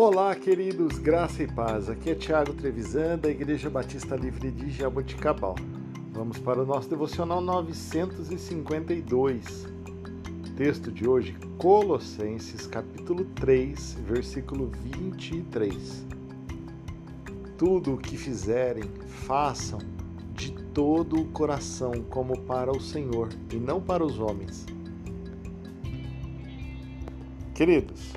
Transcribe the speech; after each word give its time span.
Olá, 0.00 0.32
queridos, 0.32 0.96
graça 0.96 1.42
e 1.42 1.48
paz. 1.48 1.90
Aqui 1.90 2.10
é 2.10 2.14
Tiago 2.14 2.52
Trevisan, 2.52 3.18
da 3.18 3.28
Igreja 3.28 3.68
Batista 3.68 4.14
Livre 4.14 4.52
de 4.52 4.70
Jaboticabal. 4.70 5.56
Vamos 6.12 6.38
para 6.38 6.62
o 6.62 6.64
nosso 6.64 6.88
devocional 6.88 7.40
952. 7.40 9.66
Texto 10.56 10.92
de 10.92 11.08
hoje, 11.08 11.36
Colossenses, 11.58 12.64
capítulo 12.68 13.24
3, 13.24 13.94
versículo 14.06 14.70
23. 14.84 16.06
Tudo 17.56 17.94
o 17.94 17.98
que 17.98 18.16
fizerem, 18.16 18.84
façam 19.26 19.80
de 20.32 20.52
todo 20.72 21.20
o 21.20 21.24
coração, 21.30 22.04
como 22.08 22.38
para 22.42 22.70
o 22.70 22.80
Senhor 22.80 23.30
e 23.52 23.56
não 23.56 23.80
para 23.80 24.04
os 24.04 24.20
homens. 24.20 24.64
Queridos, 27.52 28.12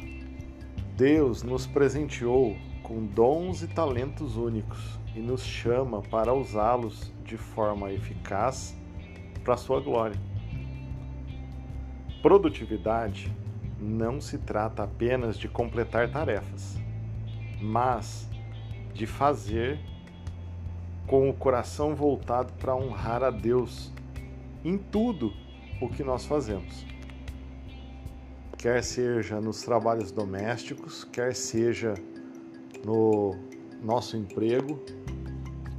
Deus 1.01 1.41
nos 1.41 1.65
presenteou 1.65 2.55
com 2.83 3.03
dons 3.03 3.63
e 3.63 3.67
talentos 3.67 4.37
únicos 4.37 4.99
e 5.15 5.19
nos 5.19 5.41
chama 5.41 5.99
para 5.99 6.31
usá-los 6.31 7.11
de 7.25 7.37
forma 7.37 7.91
eficaz 7.91 8.77
para 9.43 9.57
sua 9.57 9.81
glória. 9.81 10.15
Produtividade 12.21 13.35
não 13.79 14.21
se 14.21 14.37
trata 14.37 14.83
apenas 14.83 15.39
de 15.39 15.47
completar 15.47 16.11
tarefas, 16.11 16.79
mas 17.59 18.29
de 18.93 19.07
fazer 19.07 19.79
com 21.07 21.27
o 21.31 21.33
coração 21.33 21.95
voltado 21.95 22.53
para 22.59 22.75
honrar 22.75 23.23
a 23.23 23.31
Deus 23.31 23.91
em 24.63 24.77
tudo 24.77 25.33
o 25.81 25.89
que 25.89 26.03
nós 26.03 26.27
fazemos 26.27 26.85
quer 28.61 28.83
seja 28.83 29.41
nos 29.41 29.63
trabalhos 29.63 30.11
domésticos, 30.11 31.03
quer 31.03 31.33
seja 31.33 31.95
no 32.85 33.35
nosso 33.81 34.15
emprego, 34.15 34.79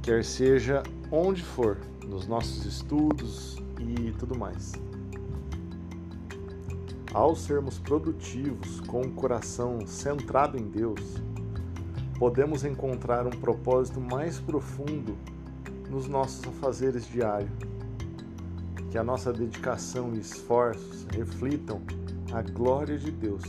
quer 0.01 0.21
seja 0.25 0.83
onde 1.09 1.41
for, 1.41 1.77
nos 2.05 2.27
nossos 2.27 2.65
estudos 2.65 3.55
e 3.79 4.11
tudo 4.19 4.37
mais. 4.37 4.73
Ao 7.13 7.33
sermos 7.37 7.79
produtivos 7.79 8.81
com 8.81 8.99
o 8.99 9.11
coração 9.11 9.87
centrado 9.87 10.59
em 10.59 10.69
Deus, 10.69 11.23
podemos 12.19 12.65
encontrar 12.65 13.25
um 13.25 13.29
propósito 13.29 14.01
mais 14.01 14.41
profundo 14.41 15.17
nos 15.89 16.05
nossos 16.05 16.45
afazeres 16.49 17.07
diários. 17.07 17.49
Que 18.93 18.99
a 18.99 19.03
nossa 19.03 19.33
dedicação 19.33 20.13
e 20.13 20.19
esforços 20.19 21.07
reflitam 21.09 21.81
a 22.31 22.43
glória 22.43 22.95
de 22.95 23.09
Deus 23.09 23.41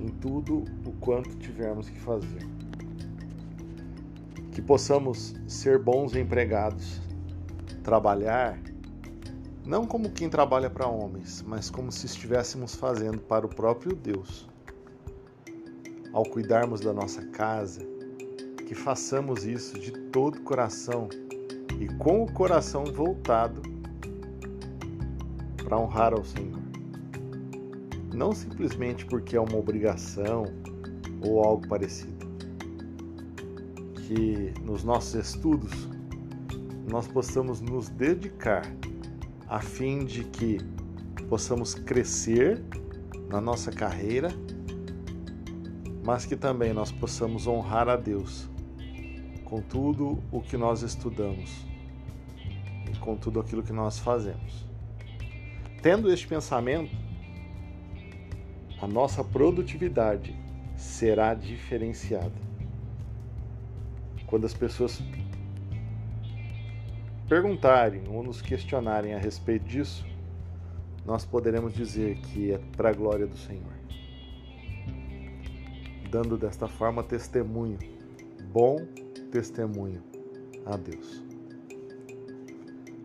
em 0.00 0.08
tudo 0.08 0.64
o 0.84 0.90
quanto 0.98 1.30
tivermos 1.36 1.88
que 1.88 2.00
fazer. 2.00 2.44
Que 4.50 4.60
possamos 4.60 5.36
ser 5.46 5.78
bons 5.78 6.16
empregados, 6.16 7.00
trabalhar 7.84 8.58
não 9.64 9.86
como 9.86 10.10
quem 10.10 10.28
trabalha 10.28 10.68
para 10.68 10.88
homens, 10.88 11.40
mas 11.46 11.70
como 11.70 11.92
se 11.92 12.06
estivéssemos 12.06 12.74
fazendo 12.74 13.20
para 13.20 13.46
o 13.46 13.48
próprio 13.48 13.94
Deus. 13.94 14.48
Ao 16.12 16.24
cuidarmos 16.24 16.80
da 16.80 16.92
nossa 16.92 17.24
casa, 17.26 17.86
que 18.66 18.74
façamos 18.74 19.44
isso 19.44 19.78
de 19.78 19.92
todo 20.10 20.38
o 20.38 20.42
coração 20.42 21.08
e 21.78 21.86
com 21.98 22.24
o 22.24 22.32
coração 22.32 22.84
voltado 22.86 23.77
para 25.68 25.78
honrar 25.78 26.14
ao 26.14 26.24
Senhor 26.24 26.68
não 28.18 28.32
simplesmente 28.32 29.06
porque 29.06 29.36
é 29.36 29.40
uma 29.40 29.56
obrigação 29.56 30.44
ou 31.22 31.42
algo 31.44 31.66
parecido. 31.68 32.26
Que 33.94 34.52
nos 34.60 34.82
nossos 34.82 35.14
estudos 35.14 35.88
nós 36.90 37.06
possamos 37.06 37.60
nos 37.60 37.88
dedicar 37.88 38.62
a 39.46 39.60
fim 39.60 40.04
de 40.04 40.24
que 40.24 40.58
possamos 41.28 41.74
crescer 41.74 42.60
na 43.28 43.40
nossa 43.40 43.70
carreira, 43.70 44.30
mas 46.04 46.26
que 46.26 46.34
também 46.34 46.72
nós 46.72 46.90
possamos 46.90 47.46
honrar 47.46 47.88
a 47.88 47.96
Deus 47.96 48.48
com 49.44 49.62
tudo 49.62 50.18
o 50.32 50.40
que 50.40 50.56
nós 50.56 50.82
estudamos 50.82 51.64
e 52.90 52.98
com 52.98 53.16
tudo 53.16 53.38
aquilo 53.38 53.62
que 53.62 53.72
nós 53.72 53.98
fazemos. 53.98 54.67
Tendo 55.80 56.12
este 56.12 56.26
pensamento, 56.26 56.94
a 58.80 58.86
nossa 58.86 59.22
produtividade 59.22 60.34
será 60.76 61.34
diferenciada. 61.34 62.48
Quando 64.26 64.44
as 64.44 64.54
pessoas 64.54 65.00
perguntarem 67.28 68.02
ou 68.08 68.22
nos 68.22 68.42
questionarem 68.42 69.14
a 69.14 69.18
respeito 69.18 69.66
disso, 69.66 70.04
nós 71.06 71.24
poderemos 71.24 71.72
dizer 71.72 72.16
que 72.18 72.52
é 72.52 72.58
para 72.76 72.90
a 72.90 72.92
glória 72.92 73.26
do 73.26 73.36
Senhor. 73.36 73.72
Dando 76.10 76.36
desta 76.36 76.66
forma 76.66 77.02
testemunho, 77.04 77.78
bom 78.52 78.76
testemunho 79.30 80.02
a 80.66 80.76
Deus. 80.76 81.22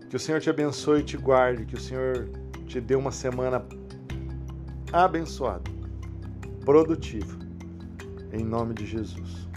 Que 0.09 0.15
o 0.15 0.19
Senhor 0.19 0.41
te 0.41 0.49
abençoe 0.49 1.01
e 1.01 1.03
te 1.03 1.17
guarde, 1.17 1.65
que 1.65 1.75
o 1.75 1.79
Senhor 1.79 2.29
te 2.73 2.81
dê 2.81 2.95
uma 2.95 3.11
semana 3.11 3.63
abençoado, 4.91 5.69
produtivo, 6.65 7.37
em 8.31 8.43
nome 8.43 8.73
de 8.73 8.83
Jesus. 8.87 9.47